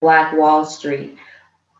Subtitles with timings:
[0.00, 1.18] Black Wall Street,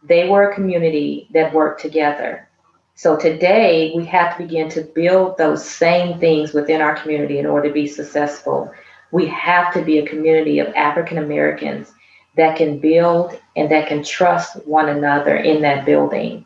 [0.02, 2.46] they were a community that worked together.
[2.94, 7.46] So today we have to begin to build those same things within our community in
[7.46, 8.70] order to be successful.
[9.10, 11.92] We have to be a community of African Americans
[12.36, 16.44] that can build and that can trust one another in that building.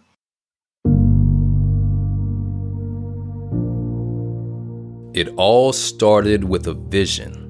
[5.13, 7.41] It all started with a vision.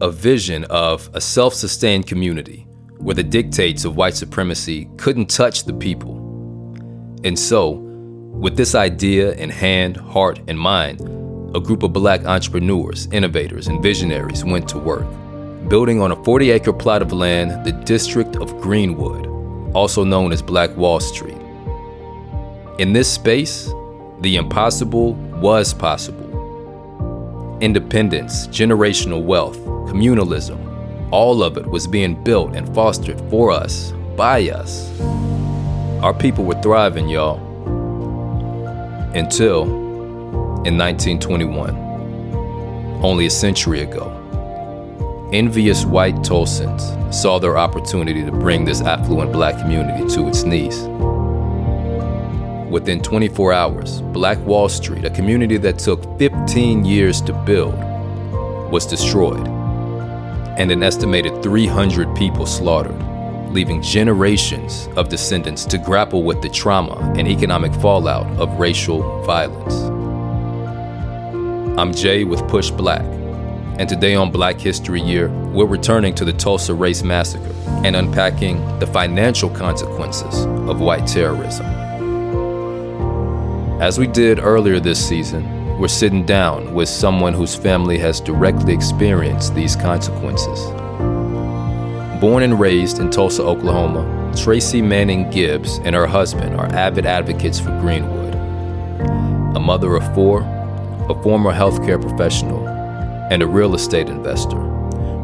[0.00, 2.66] A vision of a self sustained community
[3.02, 6.16] where the dictates of white supremacy couldn't touch the people.
[7.24, 11.00] And so, with this idea in hand, heart, and mind,
[11.54, 15.06] a group of black entrepreneurs, innovators, and visionaries went to work,
[15.68, 19.26] building on a 40 acre plot of land, the District of Greenwood,
[19.74, 21.36] also known as Black Wall Street.
[22.78, 23.66] In this space,
[24.20, 27.58] the impossible was possible.
[27.60, 30.71] Independence, generational wealth, communalism,
[31.12, 34.98] all of it was being built and fostered for us, by us.
[36.00, 37.36] Our people were thriving, y'all.
[39.14, 39.64] Until
[40.64, 41.76] in 1921,
[43.04, 44.08] only a century ago,
[45.34, 50.80] envious white Tulsans saw their opportunity to bring this affluent black community to its knees.
[52.70, 57.74] Within 24 hours, Black Wall Street, a community that took 15 years to build,
[58.72, 59.51] was destroyed
[60.58, 63.00] and an estimated 300 people slaughtered,
[63.52, 69.74] leaving generations of descendants to grapple with the trauma and economic fallout of racial violence.
[71.78, 73.04] I'm Jay with Push Black,
[73.78, 78.78] and today on Black History Year, we're returning to the Tulsa Race Massacre and unpacking
[78.78, 81.64] the financial consequences of white terrorism.
[83.80, 88.72] As we did earlier this season, we're sitting down with someone whose family has directly
[88.72, 90.60] experienced these consequences.
[92.20, 97.58] Born and raised in Tulsa, Oklahoma, Tracy Manning Gibbs and her husband are avid advocates
[97.58, 98.32] for Greenwood.
[99.56, 100.42] A mother of four,
[101.10, 102.64] a former healthcare professional,
[103.32, 104.62] and a real estate investor.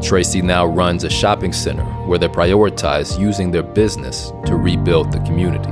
[0.01, 5.19] Tracy now runs a shopping center where they prioritize using their business to rebuild the
[5.19, 5.71] community.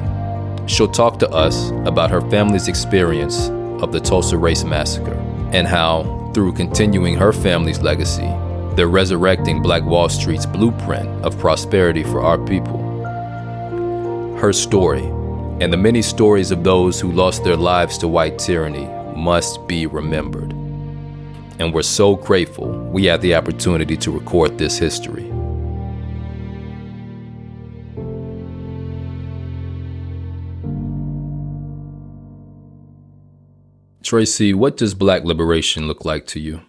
[0.66, 3.50] She'll talk to us about her family's experience
[3.82, 5.18] of the Tulsa Race Massacre
[5.54, 8.30] and how, through continuing her family's legacy,
[8.76, 12.84] they're resurrecting Black Wall Street's blueprint of prosperity for our people.
[14.38, 15.04] Her story,
[15.60, 19.88] and the many stories of those who lost their lives to white tyranny, must be
[19.88, 20.52] remembered.
[21.60, 25.32] And we're so grateful we had the opportunity to record this history.
[34.08, 36.62] Tracy, what does Black liberation look like to you?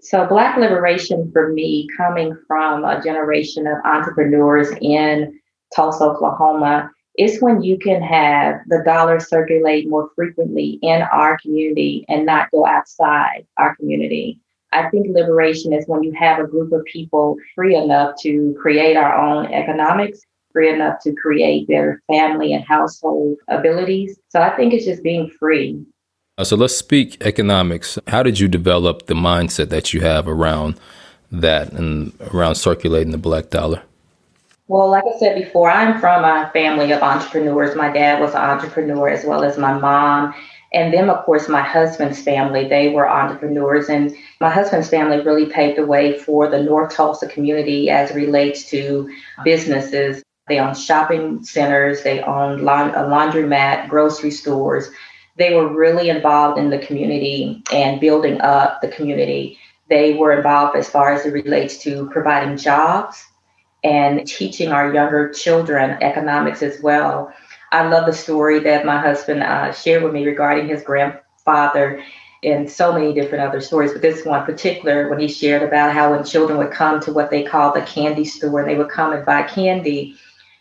[0.00, 5.40] So, Black liberation for me, coming from a generation of entrepreneurs in
[5.74, 6.88] Tulsa, Oklahoma,
[7.18, 12.48] is when you can have the dollar circulate more frequently in our community and not
[12.52, 14.40] go outside our community.
[14.72, 18.96] I think liberation is when you have a group of people free enough to create
[18.96, 20.20] our own economics,
[20.52, 24.16] free enough to create their family and household abilities.
[24.28, 25.84] So I think it's just being free.
[26.38, 27.98] Uh, so let's speak economics.
[28.06, 30.78] How did you develop the mindset that you have around
[31.32, 33.82] that and around circulating the black dollar?
[34.68, 37.74] Well, like I said before, I'm from a family of entrepreneurs.
[37.74, 40.32] My dad was an entrepreneur as well as my mom.
[40.72, 43.88] And then, of course, my husband's family, they were entrepreneurs.
[43.88, 48.64] And my husband's family really paved the way for the North Tulsa community as relates
[48.70, 49.10] to
[49.42, 50.22] businesses.
[50.46, 54.90] They own shopping centers, they own a laundromat, grocery stores
[55.38, 59.58] they were really involved in the community and building up the community.
[59.88, 63.24] They were involved as far as it relates to providing jobs
[63.84, 67.32] and teaching our younger children economics as well.
[67.70, 72.02] I love the story that my husband uh, shared with me regarding his grandfather
[72.42, 76.12] and so many different other stories, but this one particular when he shared about how
[76.12, 79.12] when children would come to what they call the candy store, and they would come
[79.12, 80.16] and buy candy.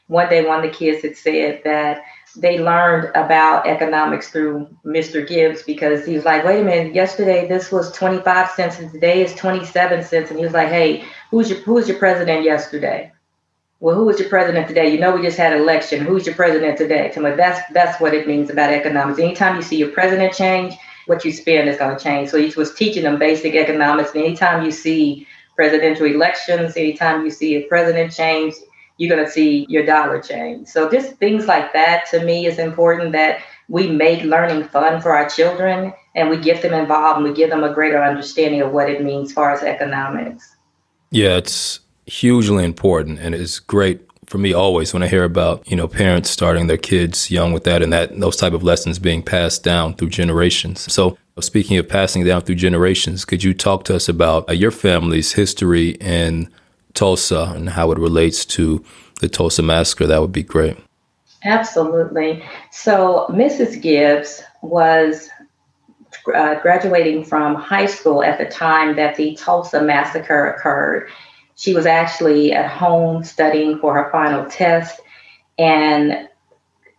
[0.07, 2.01] One day, one of the kids had said that
[2.39, 5.27] they learned about economics through Mr.
[5.27, 9.23] Gibbs because he was like, wait a minute, yesterday this was 25 cents and today
[9.23, 10.29] is 27 cents.
[10.29, 13.11] And he was like, hey, who's your, who was your president yesterday?
[13.79, 14.91] Well, who was your president today?
[14.91, 16.05] You know, we just had an election.
[16.05, 17.11] Who's your president today?
[17.13, 19.19] So that's, that's what it means about economics.
[19.19, 20.73] Anytime you see your president change,
[21.05, 22.29] what you spend is going to change.
[22.29, 24.11] So he was teaching them basic economics.
[24.13, 28.53] And anytime you see presidential elections, anytime you see a president change,
[28.97, 30.67] you're going to see your dollar change.
[30.67, 33.39] So just things like that to me is important that
[33.69, 37.49] we make learning fun for our children and we get them involved and we give
[37.49, 40.55] them a greater understanding of what it means as far as economics.
[41.11, 45.75] Yeah, it's hugely important and it's great for me always when I hear about, you
[45.75, 49.23] know, parents starting their kids young with that and that those type of lessons being
[49.23, 50.91] passed down through generations.
[50.91, 54.71] So speaking of passing down through generations, could you talk to us about uh, your
[54.71, 56.49] family's history in
[56.93, 58.83] Tulsa and how it relates to
[59.19, 60.07] the Tulsa massacre?
[60.07, 60.77] That would be great.
[61.43, 62.43] Absolutely.
[62.71, 63.81] So Mrs.
[63.81, 65.29] Gibbs was
[66.33, 71.09] uh, graduating from high school at the time that the Tulsa massacre occurred.
[71.55, 74.99] She was actually at home studying for her final test,
[75.57, 76.27] and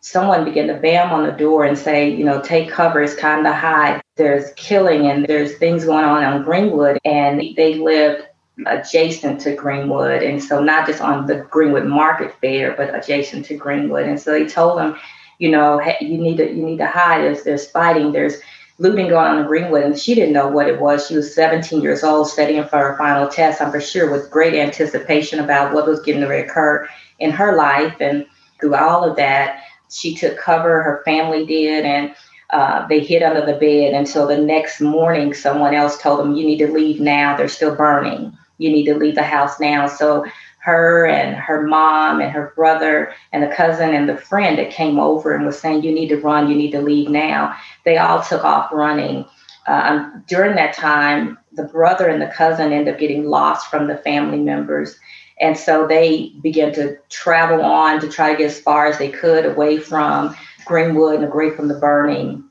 [0.00, 3.44] someone began to bam on the door and say, you know, take cover, it's time
[3.44, 4.00] to hide.
[4.16, 8.24] There's killing and there's things going on on Greenwood, and they lived
[8.66, 13.56] adjacent to Greenwood, and so not just on the Greenwood Market Fair, but adjacent to
[13.56, 14.06] Greenwood.
[14.06, 14.96] And so they told them,
[15.38, 17.22] you know, hey, you need to you need to hide.
[17.22, 18.12] There's there's fighting.
[18.12, 18.38] There's
[18.78, 21.06] looting going on in Greenwood, and she didn't know what it was.
[21.06, 23.60] She was 17 years old, studying for her final test.
[23.60, 26.88] I'm for sure with great anticipation about what was going to occur
[27.18, 28.26] in her life, and
[28.60, 30.82] through all of that, she took cover.
[30.82, 32.14] Her family did, and
[32.50, 35.34] uh, they hid under the bed until the next morning.
[35.34, 37.36] Someone else told them, "You need to leave now.
[37.36, 38.36] They're still burning.
[38.58, 40.26] You need to leave the house now." So
[40.68, 44.98] her and her mom and her brother and the cousin and the friend that came
[44.98, 47.56] over and was saying, You need to run, you need to leave now.
[47.86, 49.24] They all took off running.
[49.66, 53.96] Um, during that time, the brother and the cousin end up getting lost from the
[53.96, 54.98] family members.
[55.40, 59.10] And so they began to travel on to try to get as far as they
[59.10, 62.44] could away from Greenwood and away from the burning,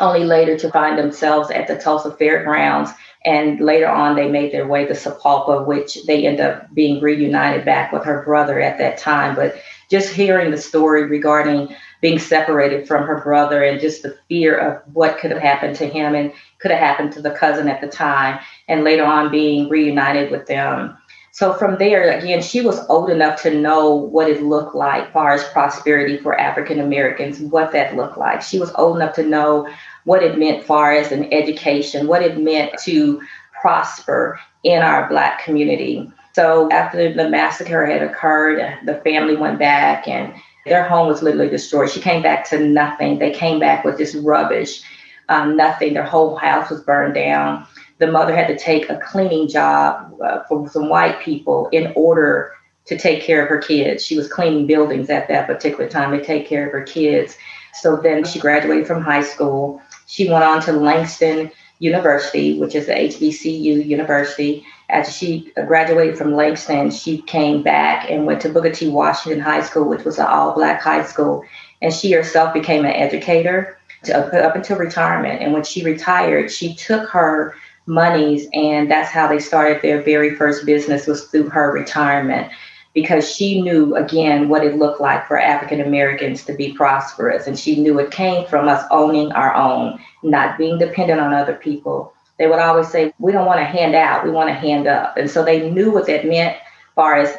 [0.00, 2.90] only later to find themselves at the Tulsa Fairgrounds
[3.24, 7.64] and later on, they made their way to Sapulpa, which they end up being reunited
[7.64, 9.34] back with her brother at that time.
[9.34, 9.56] But
[9.90, 14.82] just hearing the story regarding being separated from her brother and just the fear of
[14.94, 17.88] what could have happened to him and could have happened to the cousin at the
[17.88, 18.38] time,
[18.68, 20.96] and later on being reunited with them.
[21.32, 25.32] So from there, again, she was old enough to know what it looked like far
[25.32, 28.42] as prosperity for African Americans, what that looked like.
[28.42, 29.68] She was old enough to know
[30.08, 33.20] what it meant far as an education, what it meant to
[33.60, 36.10] prosper in our Black community.
[36.32, 40.32] So after the massacre had occurred, the family went back and
[40.64, 41.90] their home was literally destroyed.
[41.90, 43.18] She came back to nothing.
[43.18, 44.80] They came back with this rubbish,
[45.28, 45.92] um, nothing.
[45.92, 47.66] Their whole house was burned down.
[47.98, 52.54] The mother had to take a cleaning job uh, for some white people in order
[52.86, 54.02] to take care of her kids.
[54.02, 57.36] She was cleaning buildings at that particular time to take care of her kids.
[57.74, 59.80] So then she graduated from high school.
[60.06, 64.64] She went on to Langston University, which is a HBCU university.
[64.90, 68.88] After she graduated from Langston, she came back and went to Booker T.
[68.88, 71.44] Washington High School, which was an all black high school.
[71.82, 75.42] And she herself became an educator to, up, up until retirement.
[75.42, 77.54] And when she retired, she took her
[77.86, 82.50] monies, and that's how they started their very first business was through her retirement
[83.00, 87.46] because she knew again what it looked like for African Americans to be prosperous.
[87.46, 91.54] And she knew it came from us owning our own, not being dependent on other
[91.54, 92.12] people.
[92.40, 95.16] They would always say, We don't want to hand out, we want to hand up.
[95.16, 97.36] And so they knew what that meant as far as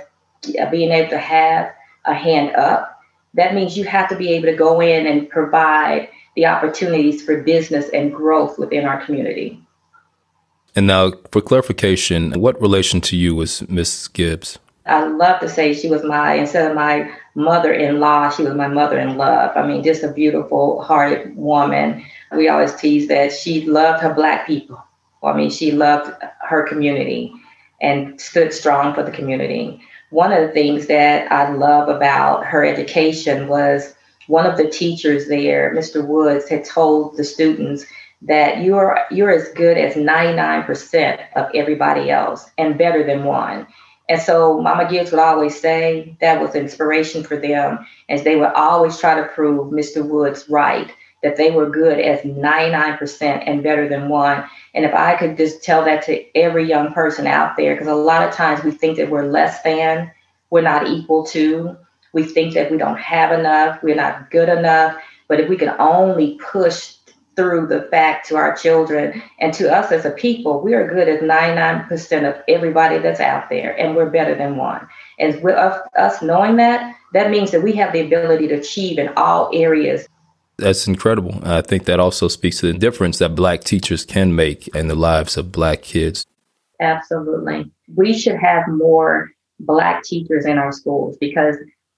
[0.58, 1.74] uh, being able to have
[2.06, 2.98] a hand up.
[3.34, 6.08] That means you have to be able to go in and provide
[6.38, 9.62] the opportunities for business and growth within our community.
[10.74, 14.58] And now, for clarification, what relation to you was Miss Gibbs?
[14.90, 18.56] I love to say she was my, instead of my mother in law, she was
[18.56, 19.56] my mother in love.
[19.56, 22.04] I mean, just a beautiful hearted woman.
[22.32, 24.84] We always tease that she loved her Black people.
[25.24, 26.12] I mean, she loved
[26.42, 27.34] her community
[27.82, 29.82] and stood strong for the community.
[30.10, 33.96] One of the things that I love about her education was
[34.28, 36.06] one of the teachers there, Mr.
[36.06, 37.86] Woods, had told the students
[38.22, 43.66] that you're you're as good as 99% of everybody else and better than one.
[44.10, 48.54] And so Mama Gibbs would always say that was inspiration for them as they would
[48.54, 50.04] always try to prove Mr.
[50.06, 54.44] Woods right, that they were good as 99% and better than one.
[54.74, 57.94] And if I could just tell that to every young person out there, because a
[57.94, 60.12] lot of times we think that we're less than,
[60.50, 61.78] we're not equal to,
[62.12, 64.98] we think that we don't have enough, we're not good enough.
[65.28, 66.96] But if we can only push
[67.36, 71.08] through the fact to our children and to us as a people, we are good
[71.08, 74.88] as 99% of everybody that's out there, and we're better than one.
[75.18, 79.10] And with us knowing that, that means that we have the ability to achieve in
[79.16, 80.08] all areas.
[80.58, 81.40] That's incredible.
[81.44, 84.96] I think that also speaks to the difference that Black teachers can make in the
[84.96, 86.26] lives of Black kids.
[86.82, 87.72] Absolutely.
[87.96, 89.32] We should have more
[89.62, 91.56] Black teachers in our schools because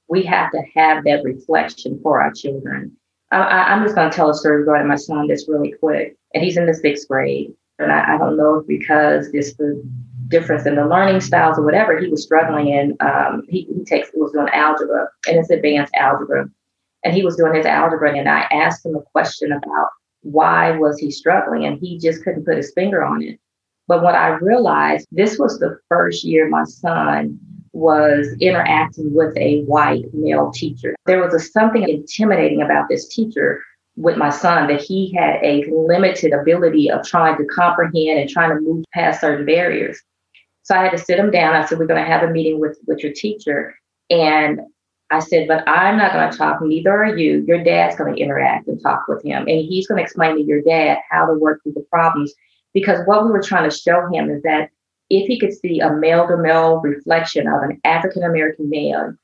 [0.08, 2.96] we have to have that reflection for our children.
[3.32, 6.18] I, am just going to tell a story regarding my son that's really quick.
[6.34, 7.54] And he's in the sixth grade.
[7.80, 9.82] And I, I don't know if because this the
[10.28, 12.96] difference in the learning styles or whatever, he was struggling in.
[13.00, 16.48] Um, he, he takes was doing algebra and it's advanced algebra,
[17.04, 18.18] and he was doing his algebra.
[18.18, 19.88] And I asked him a question about
[20.22, 23.40] why was he struggling, and he just couldn't put his finger on it.
[23.88, 27.40] But what I realized, this was the first year my son
[27.82, 30.96] was interacting with a white male teacher.
[31.08, 33.62] There was a, something intimidating about this teacher
[33.98, 38.56] with my son that he had a limited ability of trying to comprehend and trying
[38.56, 40.00] to move past certain barriers.
[40.64, 41.56] So I had to sit him down.
[41.56, 43.76] I said, We're going to have a meeting with, with your teacher.
[44.10, 44.62] And
[45.10, 47.44] I said, But I'm not going to talk, neither are you.
[47.48, 49.48] Your dad's going to interact and talk with him.
[49.48, 52.34] And he's going to explain to your dad how to work through the problems.
[52.74, 54.70] Because what we were trying to show him is that
[55.12, 59.18] if he could see a male to male reflection of an African American man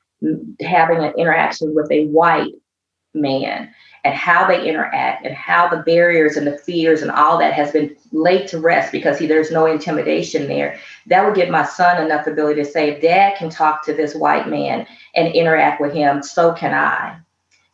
[0.60, 2.52] having an interaction with a white
[3.14, 3.72] man,
[4.04, 7.72] and how they interact and how the barriers and the fears and all that has
[7.72, 10.78] been laid to rest because he, there's no intimidation there.
[11.06, 14.14] That would give my son enough ability to say, if dad can talk to this
[14.14, 17.18] white man and interact with him, so can I.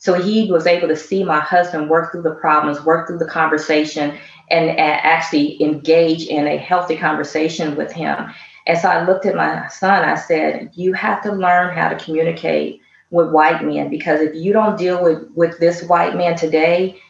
[0.04, 3.24] So he was able to see my husband work through the problems, work through the
[3.24, 4.18] conversation,
[4.50, 8.30] and actually engage in a healthy conversation with him.
[8.66, 11.96] And so I looked at my son, I said, You have to learn how to
[11.96, 12.82] communicate
[13.12, 17.00] with white men because if you don't deal with with this white man today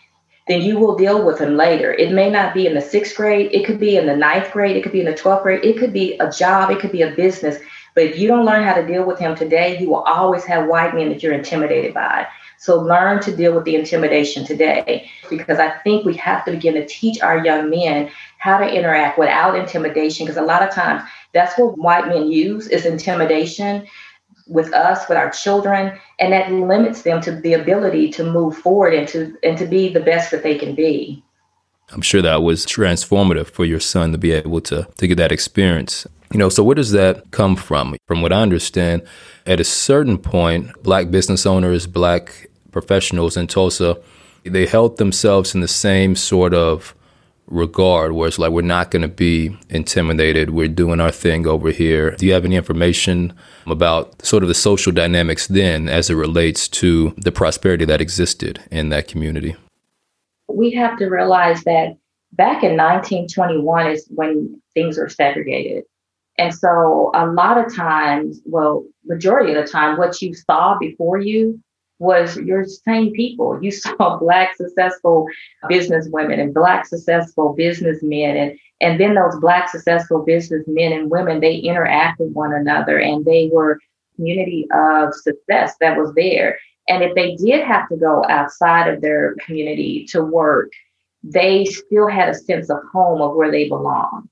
[0.46, 1.94] then you will deal with him later.
[1.94, 4.76] It may not be in the sixth grade it could be in the ninth grade
[4.76, 7.02] it could be in the 12th grade it could be a job it could be
[7.02, 7.58] a business.
[7.96, 10.68] But if you don't learn how to deal with him today you will always have
[10.68, 15.58] white men that you're intimidated by so learn to deal with the intimidation today because
[15.58, 19.56] i think we have to begin to teach our young men how to interact without
[19.56, 23.86] intimidation because a lot of times that's what white men use is intimidation
[24.46, 28.94] with us, with our children, and that limits them to the ability to move forward
[28.94, 31.22] and to and to be the best that they can be.
[31.90, 35.32] I'm sure that was transformative for your son to be able to to get that
[35.32, 36.06] experience.
[36.34, 37.94] You know, so where does that come from?
[38.08, 39.02] From what I understand,
[39.46, 43.96] at a certain point, black business owners, black professionals in Tulsa,
[44.42, 46.92] they held themselves in the same sort of
[47.46, 50.50] regard where it's like we're not going to be intimidated.
[50.50, 52.16] We're doing our thing over here.
[52.16, 53.32] Do you have any information
[53.68, 58.60] about sort of the social dynamics then as it relates to the prosperity that existed
[58.72, 59.54] in that community?
[60.48, 61.96] We have to realize that
[62.32, 65.84] back in 1921 is when things were segregated
[66.38, 71.18] and so a lot of times well majority of the time what you saw before
[71.18, 71.60] you
[71.98, 73.62] was your same people.
[73.62, 75.26] You saw black successful
[75.68, 81.40] business women and black successful businessmen and and then those black successful businessmen and women
[81.40, 83.78] they interacted with one another and they were
[84.16, 86.58] community of success that was there.
[86.88, 90.70] And if they did have to go outside of their community to work,
[91.22, 94.28] they still had a sense of home of where they belong.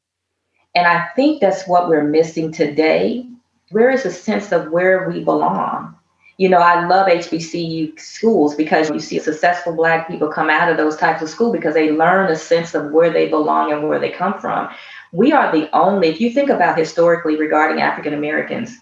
[0.74, 3.26] And I think that's what we're missing today.
[3.70, 5.96] Where is a sense of where we belong?
[6.38, 10.76] you know, I love HBCU schools because you see successful Black people come out of
[10.76, 14.00] those types of schools because they learn a sense of where they belong and where
[14.00, 14.68] they come from.
[15.12, 18.76] We are the only, if you think about historically regarding African Americans,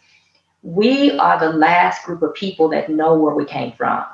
[0.63, 4.05] we are the last group of people that know where we came from.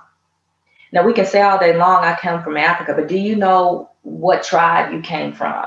[0.92, 3.90] Now, we can say all day long, I come from Africa, but do you know
[4.02, 5.66] what tribe you came from?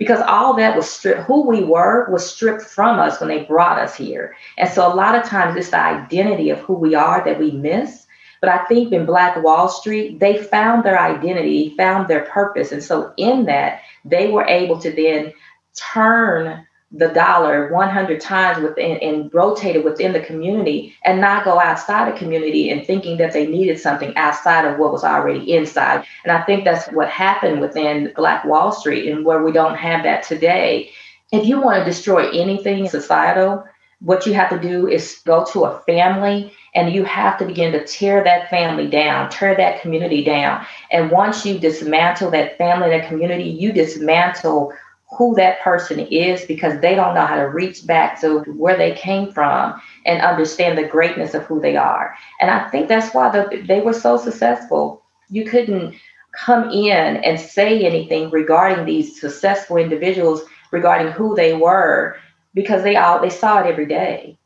[0.00, 3.78] Because all that was stripped, who we were was stripped from us when they brought
[3.78, 4.34] us here.
[4.56, 7.50] And so a lot of times it's the identity of who we are that we
[7.50, 8.06] miss.
[8.40, 12.72] But I think in Black Wall Street, they found their identity, found their purpose.
[12.72, 15.34] And so in that, they were able to then
[15.76, 21.60] turn the dollar 100 times within and rotate it within the community and not go
[21.60, 26.04] outside the community and thinking that they needed something outside of what was already inside.
[26.24, 30.02] And I think that's what happened within Black Wall Street and where we don't have
[30.02, 30.90] that today.
[31.30, 33.64] If you want to destroy anything societal,
[34.00, 37.70] what you have to do is go to a family and you have to begin
[37.72, 40.64] to tear that family down, tear that community down.
[40.90, 44.72] And once you dismantle that family, and that community, you dismantle
[45.16, 48.92] who that person is because they don't know how to reach back to where they
[48.92, 52.14] came from and understand the greatness of who they are.
[52.40, 55.02] And I think that's why the, they were so successful.
[55.28, 55.96] You couldn't
[56.32, 62.16] come in and say anything regarding these successful individuals regarding who they were
[62.54, 64.38] because they all they saw it every day.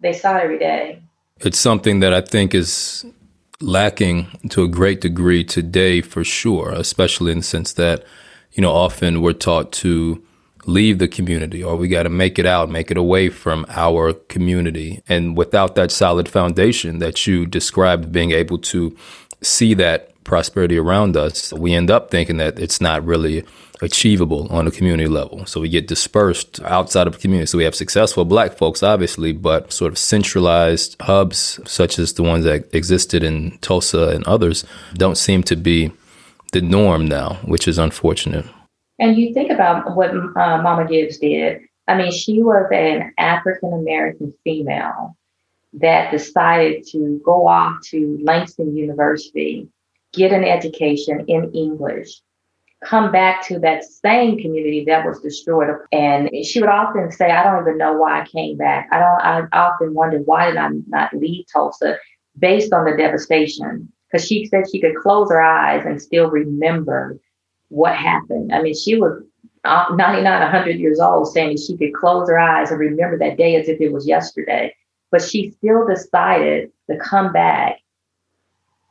[0.00, 1.02] They saw it every day.
[1.40, 3.04] It's something that I think is
[3.60, 8.04] lacking to a great degree today for sure, especially in the sense that
[8.56, 10.22] you know, often we're taught to
[10.64, 14.12] leave the community or we got to make it out, make it away from our
[14.12, 15.02] community.
[15.08, 18.96] And without that solid foundation that you described, being able to
[19.42, 23.44] see that prosperity around us, we end up thinking that it's not really
[23.82, 25.44] achievable on a community level.
[25.44, 27.46] So we get dispersed outside of the community.
[27.46, 32.22] So we have successful black folks, obviously, but sort of centralized hubs, such as the
[32.22, 35.92] ones that existed in Tulsa and others, don't seem to be
[36.52, 38.46] the norm now, which is unfortunate.
[38.98, 41.60] And you think about what uh, Mama Gibbs did.
[41.86, 45.16] I mean, she was an African American female
[45.74, 49.68] that decided to go off to Langston University,
[50.12, 52.20] get an education in English,
[52.84, 55.68] come back to that same community that was destroyed.
[55.92, 58.88] And she would often say, I don't even know why I came back.
[58.90, 61.98] I don't I often wondered why did I not leave Tulsa
[62.38, 63.92] based on the devastation.
[64.10, 67.18] Because she said she could close her eyes and still remember
[67.68, 68.54] what happened.
[68.54, 69.22] I mean, she was
[69.64, 73.56] uh, 99, 100 years old saying she could close her eyes and remember that day
[73.56, 74.74] as if it was yesterday.
[75.10, 77.80] But she still decided to come back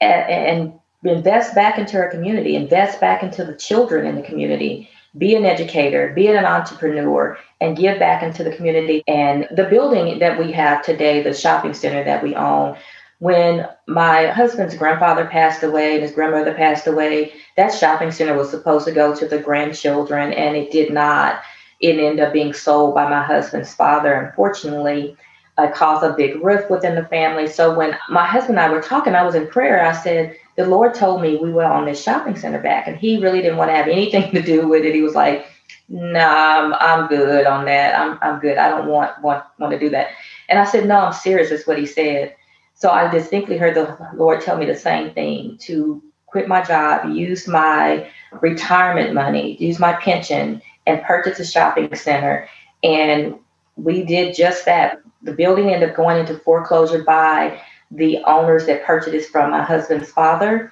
[0.01, 4.89] and, and invest back into her community, invest back into the children in the community,
[5.17, 9.03] be an educator, be an entrepreneur, and give back into the community.
[9.07, 12.77] And the building that we have today, the shopping center that we own,
[13.19, 18.49] when my husband's grandfather passed away and his grandmother passed away, that shopping center was
[18.49, 21.41] supposed to go to the grandchildren, and it did not.
[21.79, 25.15] It ended up being sold by my husband's father, unfortunately.
[25.57, 27.47] It caused a big rift within the family.
[27.47, 29.85] So when my husband and I were talking, I was in prayer.
[29.85, 33.21] I said, The Lord told me we were on this shopping center back, and he
[33.21, 34.93] really didn't want to have anything to do with it.
[34.93, 35.45] He was like,
[35.87, 37.97] Nah, I'm, I'm good on that.
[37.97, 38.57] I'm, I'm good.
[38.57, 40.09] I don't want, want, want to do that.
[40.49, 41.49] And I said, No, I'm serious.
[41.49, 42.35] That's what he said.
[42.75, 47.09] So I distinctly heard the Lord tell me the same thing to quit my job,
[47.09, 48.09] use my
[48.41, 52.49] retirement money, use my pension, and purchase a shopping center.
[52.83, 53.35] And
[53.77, 54.99] we did just that.
[55.23, 59.63] The building ended up going into foreclosure by the owners that purchased it from my
[59.63, 60.71] husband's father.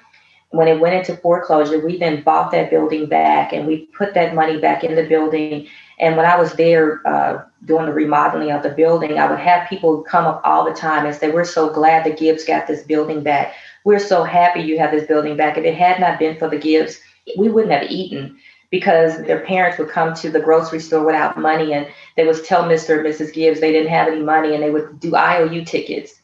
[0.49, 4.35] When it went into foreclosure, we then bought that building back and we put that
[4.35, 5.67] money back in the building
[6.03, 9.69] and when I was there uh, doing the remodeling of the building, I would have
[9.69, 12.83] people come up all the time and say, We're so glad the Gibbs got this
[12.83, 13.53] building back.
[13.85, 15.57] We're so happy you have this building back.
[15.57, 16.99] If it had not been for the Gibbs,
[17.37, 18.37] we wouldn't have eaten
[18.69, 21.87] because their parents would come to the grocery store without money and
[22.17, 22.97] they would tell Mr.
[22.97, 23.33] and Mrs.
[23.33, 26.15] Gibbs they didn't have any money and they would do IOU tickets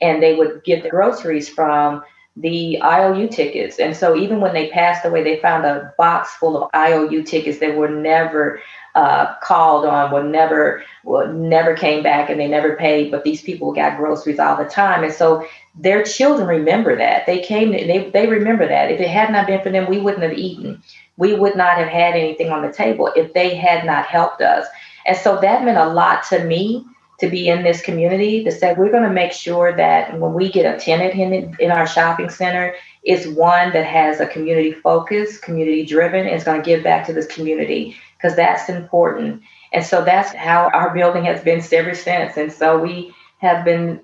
[0.00, 2.02] and they would get the groceries from
[2.40, 3.78] the IOU tickets.
[3.78, 7.58] And so even when they passed away, they found a box full of IOU tickets
[7.58, 8.62] that were never
[8.94, 13.42] uh, called on will never will never came back and they never paid but these
[13.42, 15.04] people got groceries all the time.
[15.04, 17.26] And so their children remember that.
[17.26, 18.90] They came they, they remember that.
[18.90, 20.82] If it had not been for them we wouldn't have eaten.
[21.16, 24.66] We would not have had anything on the table if they had not helped us.
[25.06, 26.84] And so that meant a lot to me
[27.18, 30.50] to be in this community to say we're going to make sure that when we
[30.50, 35.38] get a tenant in, in our shopping center it's one that has a community focus
[35.38, 39.42] community driven is going to give back to this community because that's important.
[39.72, 42.36] And so that's how our building has been ever since.
[42.36, 44.00] And so we have been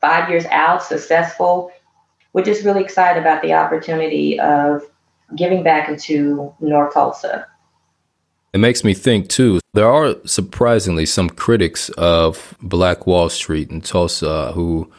[0.00, 1.70] five years out, successful.
[2.32, 4.82] We're just really excited about the opportunity of
[5.36, 7.46] giving back into North Tulsa.
[8.54, 9.60] It makes me think too.
[9.74, 14.90] There are surprisingly some critics of Black Wall Street in Tulsa who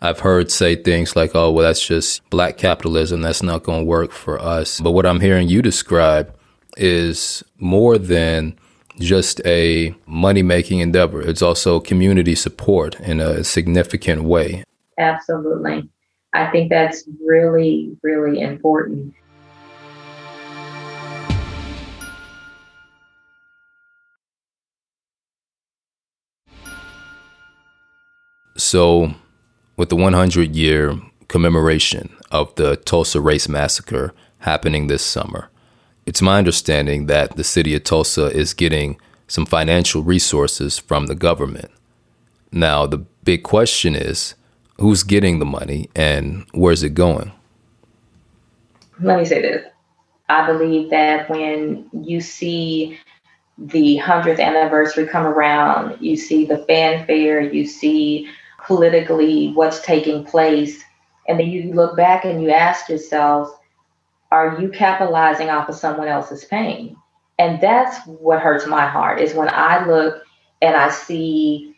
[0.00, 3.22] I've heard say things like, oh, well, that's just black capitalism.
[3.22, 4.80] That's not going to work for us.
[4.80, 6.37] But what I'm hearing you describe
[6.78, 8.58] is more than
[8.98, 11.20] just a money making endeavor.
[11.20, 14.64] It's also community support in a significant way.
[14.98, 15.88] Absolutely.
[16.34, 19.14] I think that's really, really important.
[28.56, 29.14] So,
[29.76, 35.48] with the 100 year commemoration of the Tulsa Race Massacre happening this summer,
[36.08, 41.14] it's my understanding that the city of Tulsa is getting some financial resources from the
[41.14, 41.70] government.
[42.50, 44.34] Now, the big question is
[44.80, 47.30] who's getting the money and where's it going?
[49.02, 49.66] Let me say this.
[50.30, 52.98] I believe that when you see
[53.58, 58.30] the 100th anniversary come around, you see the fanfare, you see
[58.64, 60.82] politically what's taking place,
[61.28, 63.57] and then you look back and you ask yourself,
[64.30, 66.96] are you capitalizing off of someone else's pain?
[67.38, 70.22] And that's what hurts my heart is when I look
[70.60, 71.74] and I see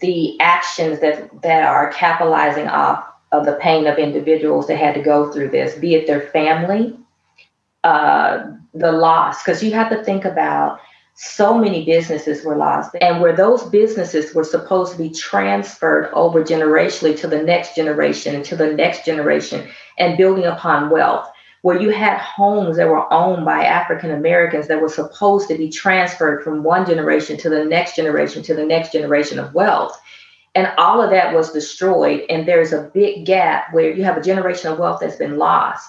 [0.00, 5.02] the actions that that are capitalizing off of the pain of individuals that had to
[5.02, 6.96] go through this, be it their family,
[7.82, 10.78] uh, the loss, because you have to think about
[11.14, 16.42] so many businesses were lost and where those businesses were supposed to be transferred over
[16.42, 19.68] generationally to the next generation and to the next generation
[19.98, 21.30] and building upon wealth
[21.62, 25.70] where you had homes that were owned by African Americans that were supposed to be
[25.70, 29.98] transferred from one generation to the next generation to the next generation of wealth.
[30.54, 32.24] And all of that was destroyed.
[32.28, 35.88] And there's a big gap where you have a generation of wealth that's been lost.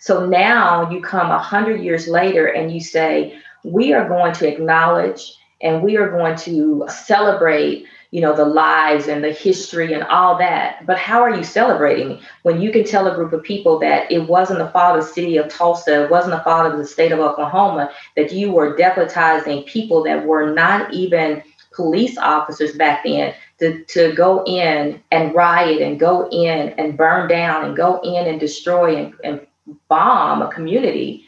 [0.00, 4.48] So now you come a hundred years later and you say, we are going to
[4.48, 10.04] acknowledge and we are going to celebrate you know the lives and the history and
[10.04, 10.86] all that.
[10.86, 14.28] But how are you celebrating when you can tell a group of people that it
[14.28, 17.10] wasn't the fault of the city of tulsa it wasn't the fault of the state
[17.10, 21.42] of oklahoma that you were deputizing people that were not even
[21.74, 27.28] police officers back then to, to go in and riot and go in and burn
[27.28, 29.44] down and go in and destroy and, and
[29.88, 31.24] bomb a community?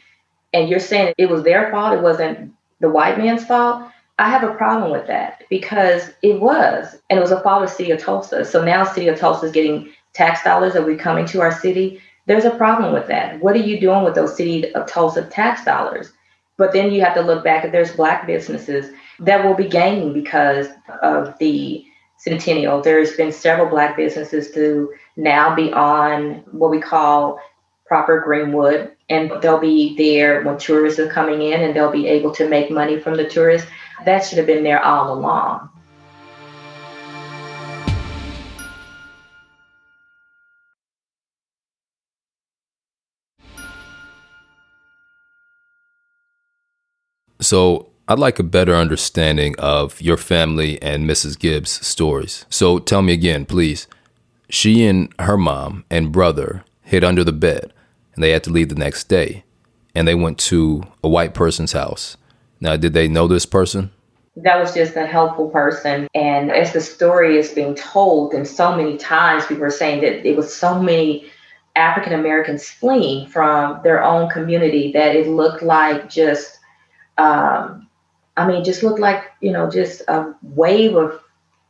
[0.53, 4.43] And you're saying it was their fault it wasn't the white man's fault I have
[4.43, 7.99] a problem with that because it was, and it was a fault of City of
[7.99, 8.43] Tulsa.
[8.45, 12.01] So now City of Tulsa is getting tax dollars that we coming to our city.
[12.25, 13.39] There's a problem with that.
[13.41, 16.11] What are you doing with those City of Tulsa tax dollars?
[16.57, 20.13] But then you have to look back at there's black businesses that will be gaining
[20.13, 20.67] because
[21.03, 21.85] of the
[22.17, 22.81] centennial.
[22.81, 27.39] There's been several black businesses to now be on what we call
[27.85, 32.31] proper Greenwood, and they'll be there when tourists are coming in and they'll be able
[32.33, 33.69] to make money from the tourists.
[34.05, 35.69] That should have been there all along.
[47.39, 51.37] So, I'd like a better understanding of your family and Mrs.
[51.37, 52.45] Gibbs' stories.
[52.49, 53.87] So, tell me again, please.
[54.49, 57.73] She and her mom and brother hid under the bed,
[58.15, 59.43] and they had to leave the next day.
[59.93, 62.17] And they went to a white person's house.
[62.59, 63.91] Now, did they know this person?
[64.35, 66.07] That was just a helpful person.
[66.13, 70.27] And as the story is being told, and so many times people are saying that
[70.27, 71.25] it was so many
[71.75, 76.59] African Americans fleeing from their own community that it looked like just,
[77.17, 77.87] um,
[78.35, 81.19] I mean, just looked like, you know, just a wave of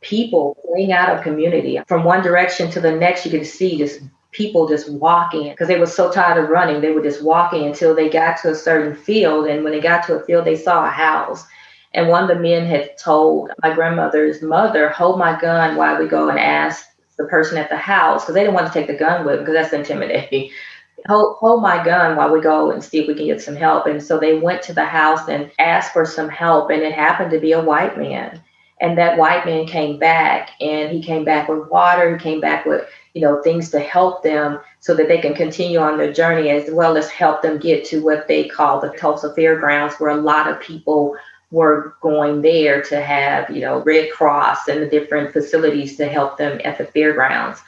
[0.00, 1.80] people fleeing out of community.
[1.86, 4.00] From one direction to the next, you could see just
[4.38, 6.80] people just walking because they were so tired of running.
[6.80, 9.48] They were just walking until they got to a certain field.
[9.48, 11.44] And when they got to a field, they saw a house.
[11.92, 16.06] And one of the men had told my grandmother's mother, hold my gun while we
[16.06, 18.94] go and ask the person at the house, because they didn't want to take the
[18.94, 20.50] gun with them because that's intimidating.
[21.08, 23.86] hold, hold my gun while we go and see if we can get some help.
[23.86, 26.70] And so they went to the house and asked for some help.
[26.70, 28.40] And it happened to be a white man.
[28.80, 32.64] And that white man came back and he came back with water, he came back
[32.64, 32.86] with
[33.18, 36.70] you know, things to help them so that they can continue on their journey as
[36.70, 40.46] well as help them get to what they call the Tulsa Fairgrounds, where a lot
[40.46, 41.16] of people
[41.50, 46.38] were going there to have, you know, Red Cross and the different facilities to help
[46.38, 47.60] them at the fairgrounds.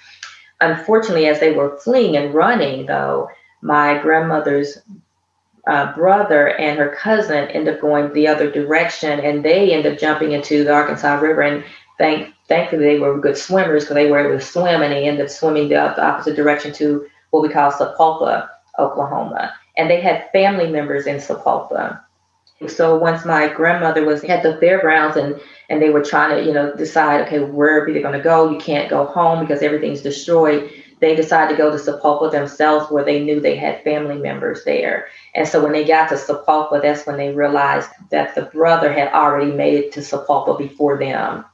[0.61, 3.29] Unfortunately, as they were fleeing and running, though,
[3.61, 4.79] my grandmother's
[5.67, 9.99] uh, brother and her cousin ended up going the other direction, and they ended up
[9.99, 11.43] jumping into the Arkansas River.
[11.43, 11.65] And
[11.99, 15.25] thank thankfully they were good swimmers because they were able to swim and they ended
[15.25, 19.55] up swimming the, the opposite direction to what we call Sapulpa, Oklahoma.
[19.77, 22.01] And they had family members in Sapulpa.
[22.67, 26.53] So once my grandmother was at the fairgrounds and and they were trying to, you
[26.53, 28.51] know, decide, okay, where are they going to go?
[28.51, 30.69] You can't go home because everything's destroyed.
[30.99, 35.07] They decided to go to Sapulpa themselves where they knew they had family members there.
[35.37, 39.13] And so when they got to Sapulpa, that's when they realized that the brother had
[39.13, 41.45] already made it to Sapulpa before them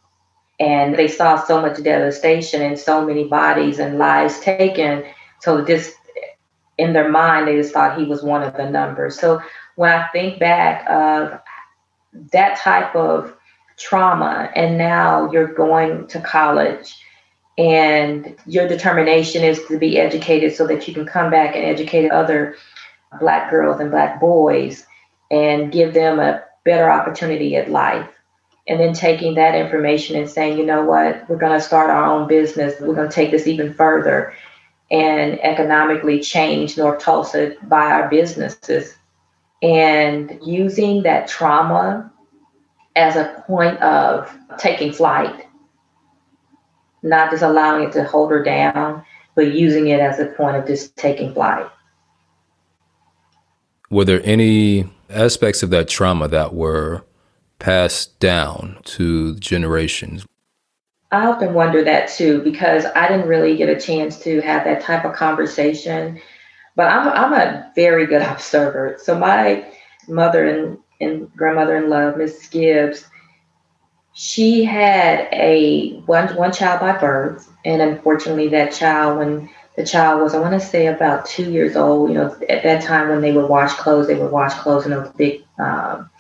[0.59, 5.05] and they saw so much devastation and so many bodies and lives taken.
[5.41, 5.95] So just
[6.79, 9.19] in their mind, they just thought he was one of the numbers.
[9.19, 9.41] So
[9.77, 11.39] when I think back of
[12.33, 13.37] that type of
[13.77, 16.97] trauma, and now you're going to college
[17.59, 22.11] and your determination is to be educated so that you can come back and educate
[22.11, 22.57] other
[23.21, 24.87] black girls and black boys
[25.31, 28.09] and give them a better opportunity at life
[28.69, 32.05] and then taking that information and saying, you know what, we're going to start our
[32.05, 32.75] own business.
[32.81, 34.35] We're going to take this even further
[34.91, 38.97] and economically change North Tulsa by our businesses.
[39.63, 42.13] And using that trauma
[42.95, 45.47] as a point of taking flight,
[47.03, 50.67] not just allowing it to hold her down, but using it as a point of
[50.67, 51.67] just taking flight.
[53.91, 57.05] Were there any aspects of that trauma that were
[57.59, 60.27] passed down to generations?
[61.13, 64.83] I often wonder that too because I didn't really get a chance to have that
[64.83, 66.21] type of conversation.
[66.75, 68.97] But I'm I'm a very good observer.
[69.01, 69.65] So my
[70.09, 73.07] mother and, and grandmother in love, Miss Gibbs,
[74.15, 80.23] she had a one one child by birth, and unfortunately that child when the child
[80.23, 82.11] was, I want to say, about two years old.
[82.11, 84.91] You know, at that time when they would wash clothes, they would wash clothes in
[84.93, 86.11] those big um,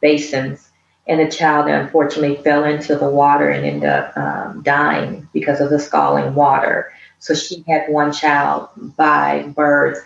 [0.00, 0.69] basins.
[1.10, 5.68] And the child unfortunately fell into the water and ended up um, dying because of
[5.68, 6.92] the scalding water.
[7.18, 9.98] So she had one child by birth.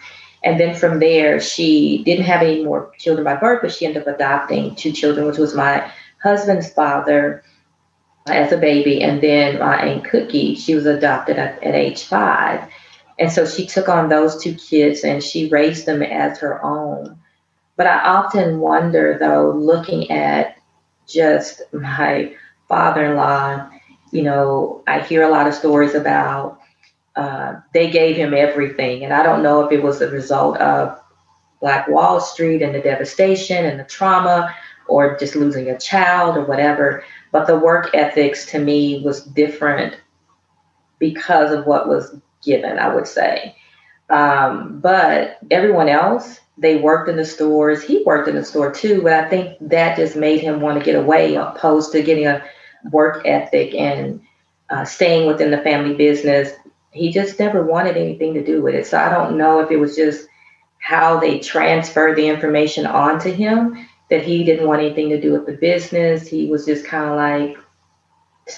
[0.42, 4.08] And then from there, she didn't have any more children by birth, but she ended
[4.08, 7.44] up adopting two children, which was my husband's father
[8.26, 12.66] as a baby, and then my aunt Cookie, she was adopted at, at age five.
[13.18, 17.18] And so she took on those two kids and she raised them as her own.
[17.76, 20.56] But I often wonder, though, looking at
[21.06, 22.34] just my
[22.68, 23.68] father in law,
[24.10, 26.60] you know, I hear a lot of stories about
[27.16, 29.04] uh, they gave him everything.
[29.04, 31.00] And I don't know if it was the result of
[31.60, 34.54] Black Wall Street and the devastation and the trauma
[34.86, 37.04] or just losing a child or whatever.
[37.32, 39.96] But the work ethics to me was different
[40.98, 43.56] because of what was given, I would say.
[44.10, 47.82] Um, but everyone else, they worked in the stores.
[47.82, 50.84] He worked in the store too, but I think that just made him want to
[50.84, 52.44] get away, opposed to getting a
[52.90, 54.20] work ethic and
[54.70, 56.52] uh, staying within the family business.
[56.92, 58.86] He just never wanted anything to do with it.
[58.86, 60.28] So I don't know if it was just
[60.78, 65.46] how they transferred the information onto him that he didn't want anything to do with
[65.46, 66.28] the business.
[66.28, 67.56] He was just kind of like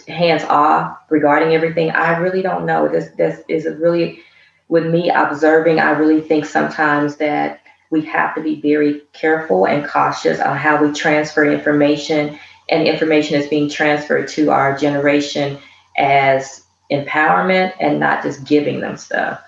[0.07, 1.91] hands off regarding everything.
[1.91, 2.89] I really don't know.
[2.89, 4.21] This this is really
[4.69, 9.87] with me observing, I really think sometimes that we have to be very careful and
[9.87, 15.59] cautious on how we transfer information and information is being transferred to our generation
[15.97, 19.41] as empowerment and not just giving them stuff.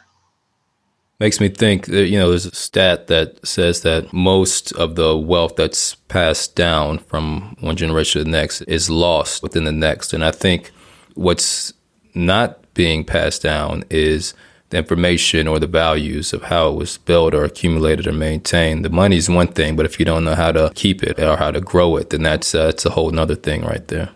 [1.21, 5.17] Makes me think that, you know, there's a stat that says that most of the
[5.17, 10.13] wealth that's passed down from one generation to the next is lost within the next.
[10.13, 10.71] And I think
[11.15, 11.73] what's
[12.15, 14.33] not being passed down is
[14.71, 18.85] the information or the values of how it was built or accumulated or maintained.
[18.85, 21.37] The money is one thing, but if you don't know how to keep it or
[21.37, 24.11] how to grow it, then that's uh, a whole other thing right there.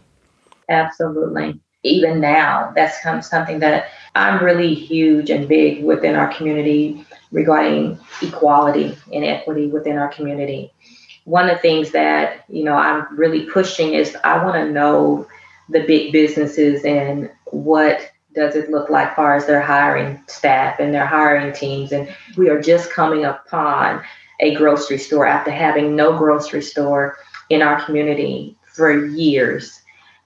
[0.69, 1.61] Absolutely.
[1.85, 8.97] Even now, that's something that I'm really huge and big within our community regarding equality
[9.13, 10.73] and equity within our community.
[11.25, 15.27] One of the things that you know I'm really pushing is I want to know
[15.69, 20.93] the big businesses and what does it look like far as their hiring staff and
[20.95, 21.93] their hiring teams.
[21.93, 24.03] And we are just coming upon
[24.41, 27.17] a grocery store after having no grocery store
[27.51, 29.81] in our community for years.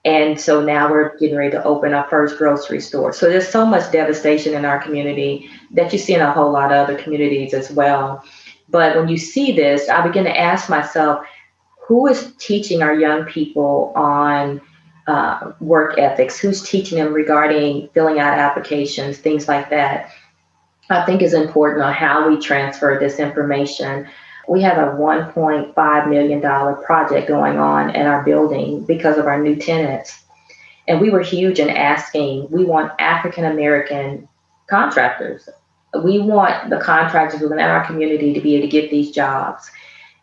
[0.05, 3.11] And so now we're getting ready to open our first grocery store.
[3.11, 6.71] So there's so much devastation in our community that you see in a whole lot
[6.71, 8.23] of other communities as well.
[8.69, 11.25] But when you see this, I begin to ask myself,
[11.87, 14.61] who is teaching our young people on
[15.07, 20.11] uh, work ethics, who's teaching them regarding filling out applications, things like that.
[20.89, 24.07] I think is important on how we transfer this information.
[24.47, 29.57] We have a $1.5 million project going on in our building because of our new
[29.57, 30.23] tenants.
[30.87, 34.29] And we were huge in asking, we want African American
[34.67, 35.49] contractors.
[36.01, 39.69] We want the contractors within our community to be able to get these jobs.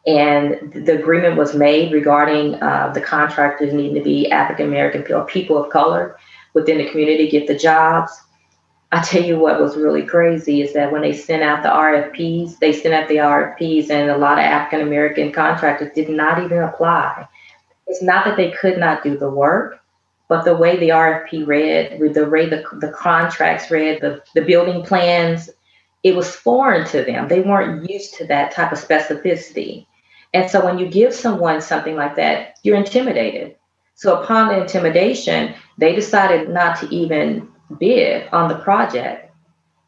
[0.07, 5.25] And the agreement was made regarding uh, the contractors needing to be African American or
[5.25, 6.19] people of color
[6.53, 8.12] within the community get the jobs.
[8.93, 12.59] I tell you what was really crazy is that when they sent out the RFPs,
[12.59, 16.62] they sent out the RFPs, and a lot of African American contractors did not even
[16.62, 17.27] apply.
[17.87, 19.81] It's not that they could not do the work,
[20.29, 24.85] but the way the RFP read, the way the, the contracts read, the, the building
[24.85, 25.51] plans,
[26.03, 27.29] it was foreign to them.
[27.29, 29.87] They weren't used to that type of specificity.
[30.35, 33.57] And so when you give someone something like that, you're intimidated.
[33.94, 39.31] So upon the intimidation, they decided not to even bid on the project.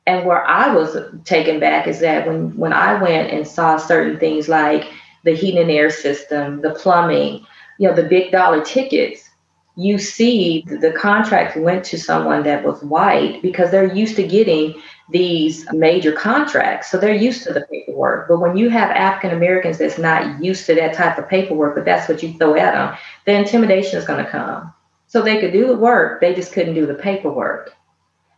[0.07, 4.21] And where I was taken back is that when, when I went and saw certain
[4.21, 4.85] things like
[5.25, 7.45] the heating and air system, the plumbing,
[7.79, 9.29] you know, the big dollar tickets,
[9.77, 14.81] you see the contract went to someone that was white because they're used to getting
[15.09, 16.91] these major contracts.
[16.91, 18.29] So they're used to the paperwork.
[18.29, 21.85] But when you have African Americans that's not used to that type of paperwork, but
[21.85, 24.73] that's what you throw at them, the intimidation is going to come.
[25.07, 27.73] So they could do the work, they just couldn't do the paperwork.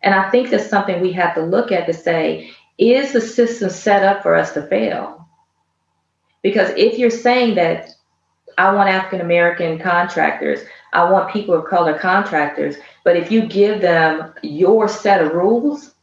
[0.03, 3.71] And I think that's something we have to look at to say, is the system
[3.71, 5.27] set up for us to fail?
[6.43, 7.91] Because if you're saying that
[8.59, 10.61] I want African American contractors,
[10.93, 15.95] I want people of color contractors, but if you give them your set of rules,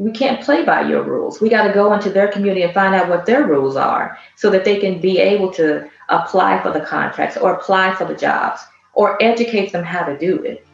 [0.00, 1.42] we can't play by your rules.
[1.42, 4.48] We got to go into their community and find out what their rules are so
[4.48, 8.62] that they can be able to apply for the contracts or apply for the jobs
[8.94, 10.66] or educate them how to do it.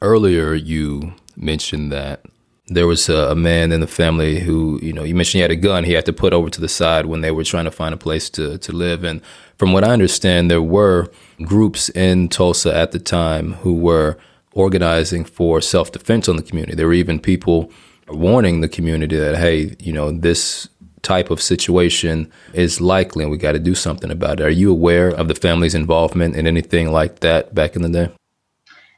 [0.00, 2.24] Earlier, you mentioned that
[2.68, 5.50] there was a, a, man in the family who, you know, you mentioned he had
[5.50, 7.70] a gun he had to put over to the side when they were trying to
[7.70, 9.04] find a place to, to live.
[9.04, 9.20] And
[9.58, 11.10] from what I understand, there were
[11.42, 14.16] groups in Tulsa at the time who were
[14.52, 16.74] organizing for self defense on the community.
[16.74, 17.70] There were even people
[18.08, 20.68] warning the community that, hey, you know, this
[21.02, 24.44] type of situation is likely and we got to do something about it.
[24.44, 28.12] Are you aware of the family's involvement in anything like that back in the day?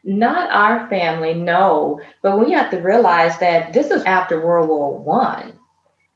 [0.07, 2.01] Not our family, no.
[2.23, 5.53] But we have to realize that this is after World War One.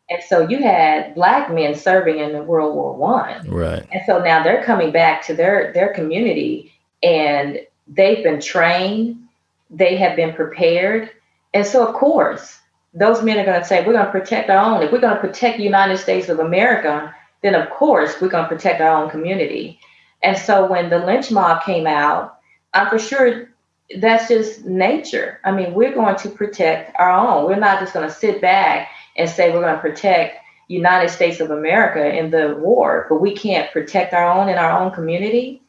[0.09, 3.50] And so you had black men serving in the World War One.
[3.50, 3.85] Right.
[3.90, 6.72] And so now they're coming back to their their community
[7.03, 9.29] and they've been trained,
[9.70, 11.11] they have been prepared.
[11.53, 12.61] And so of course,
[12.94, 14.83] those men are going to say, we're going to protect our own.
[14.83, 18.44] If we're going to protect the United States of America, then of course we're going
[18.44, 19.81] to protect our own community.
[20.22, 22.38] And so when the lynch mob came out,
[22.72, 23.50] I'm for sure
[23.98, 25.40] that's just nature.
[25.44, 27.46] I mean, we're going to protect our own.
[27.46, 30.37] We're not just going to sit back and say we're going to protect
[30.68, 34.81] United States of America in the war, but we can't protect our own in our
[34.81, 35.61] own community.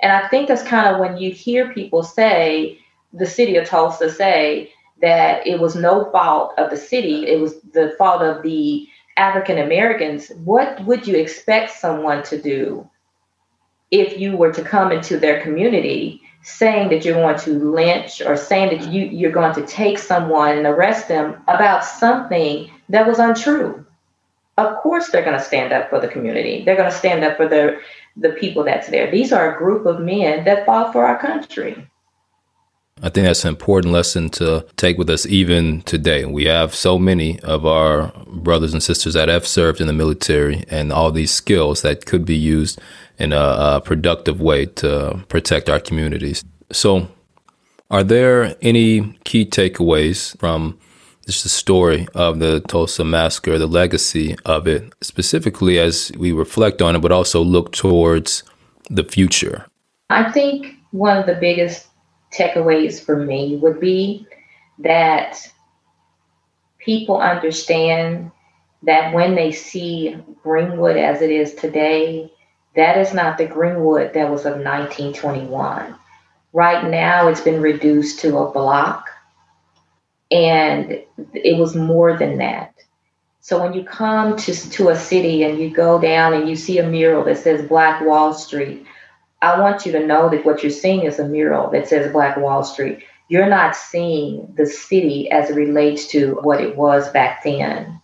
[0.00, 2.78] And I think that's kind of when you hear people say,
[3.12, 7.60] the city of Tulsa say that it was no fault of the city, it was
[7.72, 10.28] the fault of the African Americans.
[10.44, 12.88] What would you expect someone to do
[13.90, 18.36] if you were to come into their community saying that you're going to lynch or
[18.36, 23.18] saying that you, you're going to take someone and arrest them about something that was
[23.18, 23.84] untrue.
[24.56, 26.64] Of course, they're going to stand up for the community.
[26.64, 27.80] They're going to stand up for the,
[28.16, 29.10] the people that's there.
[29.10, 31.86] These are a group of men that fought for our country.
[33.02, 36.24] I think that's an important lesson to take with us even today.
[36.24, 40.64] We have so many of our brothers and sisters that have served in the military
[40.70, 42.80] and all these skills that could be used
[43.18, 46.44] in a, a productive way to protect our communities.
[46.72, 47.08] So,
[47.90, 50.78] are there any key takeaways from
[51.26, 56.82] just the story of the Tulsa massacre, the legacy of it, specifically as we reflect
[56.82, 58.42] on it, but also look towards
[58.90, 59.66] the future?
[60.10, 61.86] I think one of the biggest
[62.32, 64.26] takeaways for me would be
[64.78, 65.38] that
[66.78, 68.30] people understand
[68.82, 72.32] that when they see Greenwood as it is today,
[72.76, 75.94] that is not the Greenwood that was of 1921.
[76.52, 79.08] Right now, it's been reduced to a block,
[80.30, 81.02] and
[81.34, 82.74] it was more than that.
[83.40, 86.78] So when you come to, to a city and you go down and you see
[86.78, 88.84] a mural that says Black Wall Street,
[89.40, 92.36] I want you to know that what you're seeing is a mural that says Black
[92.36, 93.04] Wall Street.
[93.28, 98.00] You're not seeing the city as it relates to what it was back then.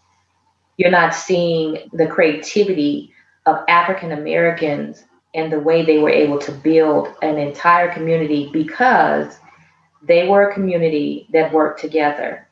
[0.77, 3.13] You're not seeing the creativity
[3.47, 9.39] of African Americans and the way they were able to build an entire community because
[10.03, 12.47] they were a community that worked together.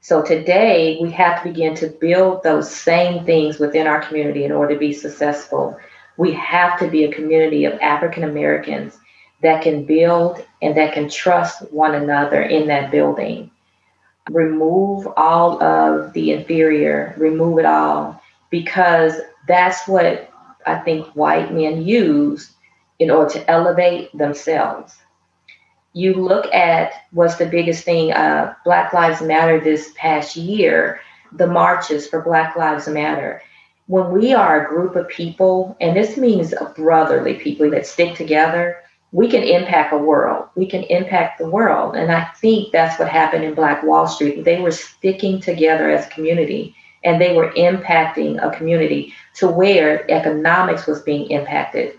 [0.00, 4.52] So today we have to begin to build those same things within our community in
[4.52, 5.78] order to be successful.
[6.16, 8.98] We have to be a community of African Americans
[9.42, 13.50] that can build and that can trust one another in that building.
[14.30, 19.14] Remove all of the inferior, remove it all, because
[19.46, 20.30] that's what
[20.66, 22.52] I think white men use
[22.98, 24.96] in order to elevate themselves.
[25.92, 31.00] You look at what's the biggest thing, uh, Black Lives Matter this past year,
[31.32, 33.42] the marches for Black Lives Matter.
[33.86, 38.76] When we are a group of people, and this means brotherly people that stick together,
[39.12, 40.48] we can impact a world.
[40.54, 41.96] We can impact the world.
[41.96, 44.44] And I think that's what happened in Black Wall Street.
[44.44, 50.10] They were sticking together as a community and they were impacting a community to where
[50.10, 51.98] economics was being impacted.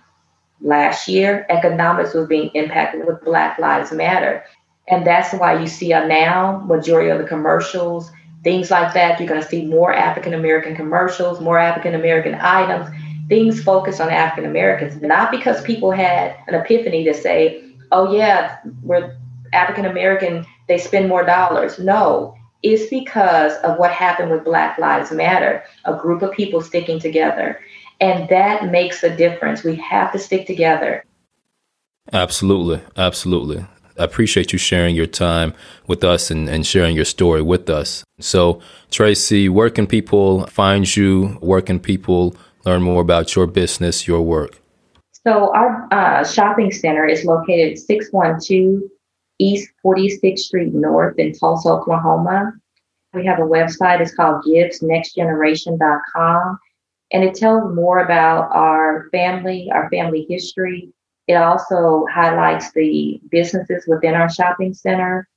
[0.61, 4.43] Last year, economics was being impacted with Black Lives Matter.
[4.89, 8.11] And that's why you see a now, majority of the commercials,
[8.43, 12.89] things like that, you're going to see more African American commercials, more African American items,
[13.27, 18.57] things focused on African Americans, not because people had an epiphany to say, oh, yeah,
[18.83, 19.15] we're
[19.53, 21.79] African American, they spend more dollars.
[21.79, 26.99] No, is because of what happened with Black Lives Matter, a group of people sticking
[26.99, 27.59] together.
[28.01, 29.63] And that makes a difference.
[29.63, 31.03] We have to stick together.
[32.11, 32.81] Absolutely.
[32.97, 33.65] Absolutely.
[33.97, 35.53] I appreciate you sharing your time
[35.85, 38.03] with us and, and sharing your story with us.
[38.19, 41.37] So, Tracy, where can people find you?
[41.41, 42.35] Where can people
[42.65, 44.61] learn more about your business, your work?
[45.27, 48.89] So, our uh, shopping center is located 612
[49.39, 52.53] East 46th Street North in Tulsa, Oklahoma.
[53.13, 56.59] We have a website, it's called gibbsnextgeneration.com,
[57.11, 60.93] and it tells more about our family, our family history,
[61.27, 65.27] It also highlights the businesses within our shopping center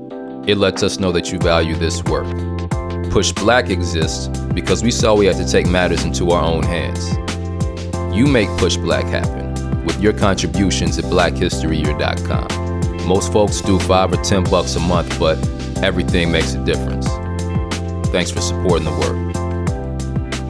[0.48, 2.28] It lets us know that you value this work.
[3.18, 7.18] Push Black exists because we saw we had to take matters into our own hands.
[8.16, 9.56] You make Push Black happen
[9.86, 13.08] with your contributions at blackhistoryyear.com.
[13.08, 15.36] Most folks do 5 or 10 bucks a month, but
[15.82, 17.08] everything makes a difference.
[18.10, 19.34] Thanks for supporting the work.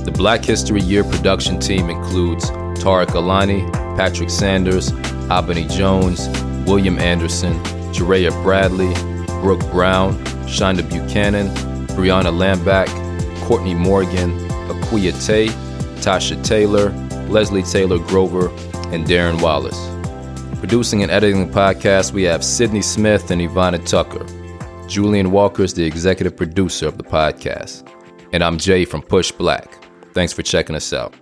[0.03, 2.49] The Black History Year production team includes
[2.81, 3.61] Tareq Alani,
[3.95, 4.91] Patrick Sanders,
[5.31, 6.27] Abeni Jones,
[6.67, 7.53] William Anderson,
[7.93, 8.93] Jareyah Bradley,
[9.39, 11.47] Brooke Brown, Shonda Buchanan,
[11.97, 12.87] Briona Lamback,
[13.47, 14.29] Courtney Morgan,
[14.69, 15.47] Akua Tay,
[15.97, 16.91] Tasha Taylor,
[17.27, 18.49] Leslie Taylor Grover,
[18.93, 19.89] and Darren Wallace.
[20.59, 24.23] Producing and editing the podcast, we have Cydney Smith and Ivana Tucker.
[24.87, 27.91] Julian Walker is the executive producer of the podcast.
[28.31, 29.83] And I'm Jay from Push Black.
[30.13, 31.15] Thanks for checking us out.